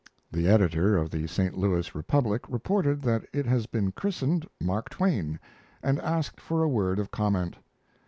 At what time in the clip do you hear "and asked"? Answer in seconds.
5.83-6.41